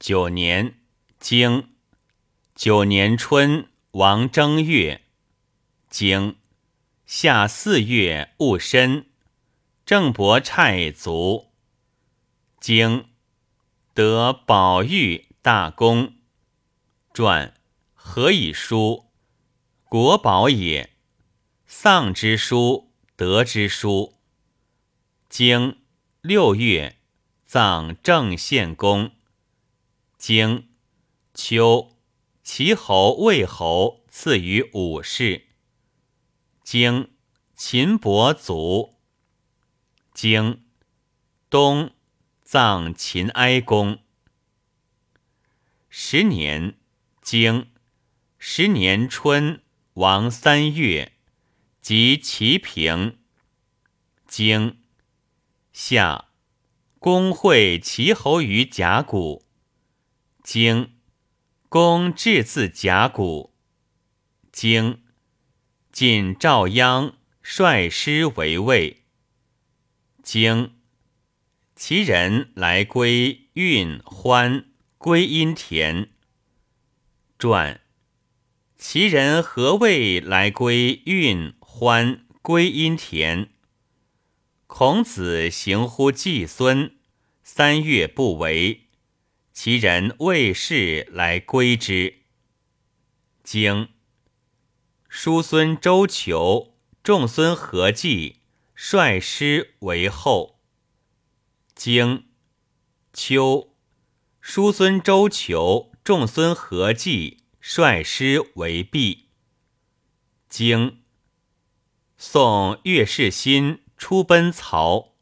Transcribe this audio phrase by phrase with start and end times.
[0.00, 0.80] 九年，
[1.18, 1.74] 经
[2.54, 5.02] 九年春，王正月，
[5.90, 6.38] 经
[7.04, 9.10] 夏四月戊申，
[9.84, 11.52] 郑伯差卒。
[12.58, 13.10] 经
[13.92, 16.14] 得宝玉大功。
[17.12, 17.52] 传
[17.92, 19.10] 何以书？
[19.84, 20.94] 国宝也。
[21.66, 24.14] 丧之书，得之书。
[25.28, 25.76] 经
[26.22, 26.96] 六月，
[27.44, 29.12] 葬郑献公。
[30.20, 30.68] 经
[31.32, 31.96] 秋，
[32.42, 35.46] 齐侯、魏侯赐于武士。
[36.62, 37.12] 经
[37.56, 38.96] 秦伯卒。
[40.12, 40.66] 经
[41.48, 41.94] 冬，
[42.42, 44.00] 葬秦哀公。
[45.88, 46.78] 十年，
[47.22, 47.72] 经
[48.38, 49.62] 十年春，
[49.94, 51.14] 王三月。
[51.80, 53.18] 即齐平，
[54.28, 54.82] 经
[55.72, 56.26] 夏，
[56.98, 59.46] 公会齐侯于甲骨。
[60.52, 60.94] 经
[61.68, 63.54] 公至自甲骨。
[64.50, 65.00] 经
[65.92, 69.04] 晋赵鞅率师为魏。
[70.24, 70.74] 经
[71.76, 74.64] 其人来归运欢
[74.98, 76.10] 归阴田。
[77.38, 77.80] 传
[78.76, 81.54] 其人何谓来归运？
[81.60, 83.50] 欢归阴田。
[84.66, 86.96] 孔子行乎季孙，
[87.44, 88.88] 三月不为，
[89.52, 92.20] 其人魏氏来归之。
[93.42, 93.88] 经
[95.08, 98.42] 叔孙周求、仲孙何忌
[98.74, 100.60] 率师为后。
[101.74, 102.28] 经
[103.12, 103.74] 秋
[104.40, 109.30] 叔孙周求、仲孙何忌率师为毕。
[110.48, 111.02] 经
[112.16, 115.14] 宋岳世新出奔曹。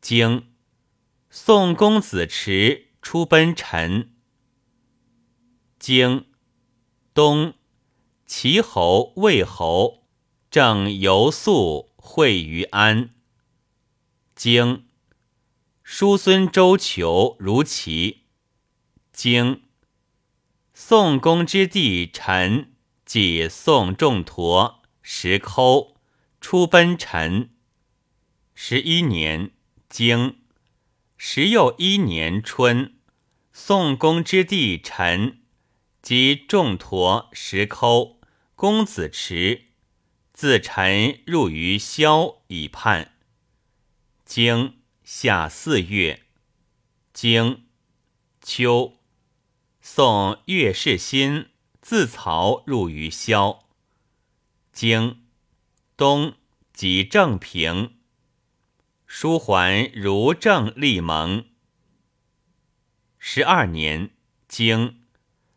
[0.00, 0.49] 经
[1.32, 4.12] 宋公子池出奔陈。
[5.78, 6.26] 经
[7.14, 7.54] 东
[8.26, 10.08] 齐侯、魏侯
[10.50, 13.14] 正游宿会于安。
[14.34, 14.88] 经
[15.84, 18.24] 叔孙周求如齐。
[19.12, 19.62] 经
[20.74, 22.74] 宋公之弟陈
[23.04, 24.82] 即宋仲陀。
[25.00, 25.94] 石抠
[26.40, 27.50] 出奔陈。
[28.52, 29.52] 十一年，
[29.88, 30.39] 经
[31.22, 32.94] 十又一年春，
[33.52, 35.42] 宋公之弟陈
[36.00, 38.18] 及仲陀、石抠、
[38.56, 39.66] 公子持，
[40.32, 43.18] 自陈入于萧以叛。
[44.24, 46.22] 经夏四月，
[47.12, 47.66] 经
[48.40, 48.96] 秋，
[49.82, 51.50] 宋岳世新
[51.82, 53.68] 自曹入于萧。
[54.72, 55.24] 经
[55.98, 56.32] 东
[56.72, 57.99] 即正平，
[59.12, 61.44] 书桓如正立盟。
[63.18, 64.10] 十二年，
[64.46, 65.02] 经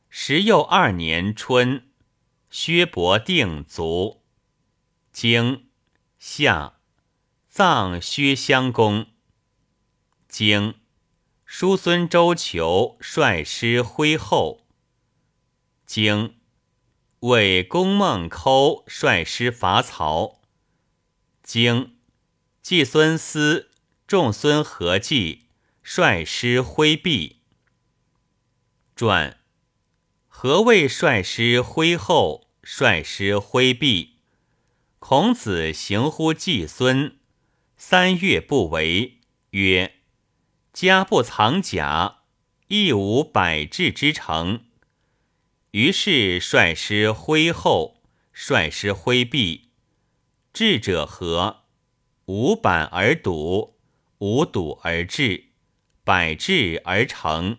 [0.10, 1.88] 十又二年春，
[2.50, 4.24] 薛伯定卒。
[5.12, 5.70] 经
[6.18, 6.80] 夏，
[7.48, 9.06] 葬薛襄公。
[10.28, 10.74] 经
[11.46, 14.66] 叔孙周求率师挥后。
[15.86, 16.40] 经
[17.20, 20.42] 为公孟轲率师伐曹，
[21.44, 22.00] 经
[22.64, 23.72] 季孙思、
[24.08, 25.48] 仲孙何忌
[25.82, 27.42] 率师挥毕。
[28.96, 29.38] 传
[30.30, 34.20] 何谓率师挥后，率师挥毕？
[35.00, 37.18] 孔子行乎季孙，
[37.76, 39.20] 三月不为，
[39.50, 39.96] 曰：
[40.72, 42.20] 家不藏甲，
[42.70, 44.64] 亦无百志之成。
[45.72, 48.02] 于是率师挥后，
[48.32, 49.72] 率师挥毕。
[50.54, 51.63] 智者何？
[52.26, 53.78] 无板而堵，
[54.20, 55.50] 无堵而治，
[56.04, 57.58] 百治而成。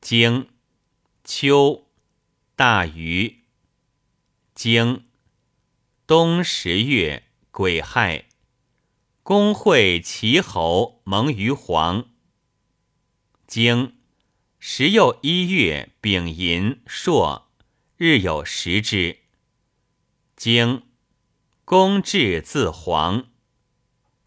[0.00, 0.48] 经
[1.22, 1.86] 秋
[2.54, 3.44] 大禹。
[4.54, 5.06] 经
[6.06, 8.26] 冬十月癸亥，
[9.22, 12.10] 公会齐侯盟于黄。
[13.46, 13.94] 经。
[14.58, 17.52] 时又一月丙寅朔，
[17.96, 19.20] 日有食之。
[20.34, 20.82] 经
[21.64, 23.28] 公至自黄。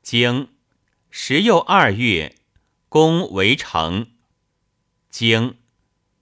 [0.01, 0.49] 经
[1.09, 2.35] 时又二月，
[2.87, 4.11] 公围城。
[5.09, 5.57] 经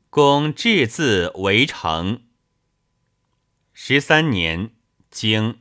[0.10, 2.24] 公至自围城。
[3.74, 4.72] 十三年，
[5.12, 5.60] 经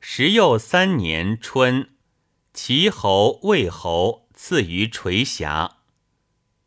[0.00, 1.94] 时又三年春，
[2.52, 5.78] 齐侯、魏侯赐于垂霞。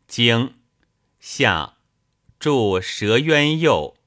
[0.08, 0.56] 经
[1.20, 1.78] 夏，
[2.40, 3.98] 筑蛇渊右。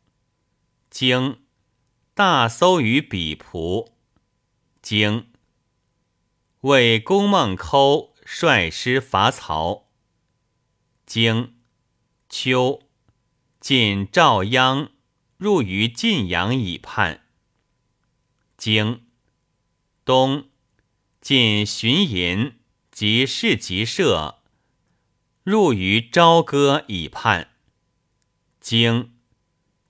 [0.89, 1.43] 经
[2.15, 3.93] 大搜于比仆。
[4.81, 5.31] 经
[6.62, 9.91] 为公孟轲率师伐曹。
[11.05, 11.56] 经
[12.29, 12.82] 秋，
[13.59, 14.91] 晋赵鞅
[15.37, 17.26] 入于晋阳以叛。
[18.56, 19.09] 经
[20.05, 20.50] 冬，
[21.20, 22.61] 晋荀寅
[22.93, 24.43] 及士及社
[25.43, 27.56] 入于朝歌以叛。
[28.61, 29.17] 经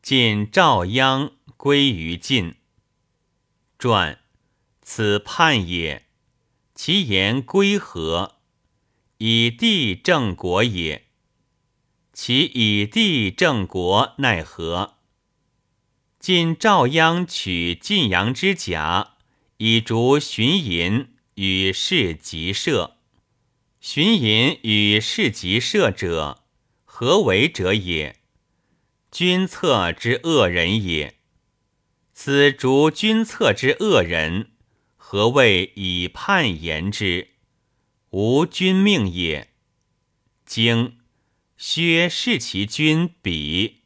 [0.00, 2.54] 晋赵鞅归于晋。
[3.78, 4.18] 传，
[4.80, 6.08] 此叛也。
[6.84, 8.38] 其言归何？
[9.18, 11.04] 以地正国也。
[12.12, 14.94] 其以地正国奈何？
[16.18, 19.14] 晋赵鞅取晋阳之甲，
[19.58, 22.96] 以逐荀寅与士及社。
[23.80, 26.42] 荀寅与士及社者，
[26.84, 28.16] 何为者也？
[29.12, 31.14] 君策之恶人也。
[32.12, 34.48] 此逐君策之恶人。
[35.12, 37.32] 何谓以叛言之？
[38.12, 39.50] 吾君命也。
[40.46, 41.00] 经
[41.58, 43.81] 薛视其君比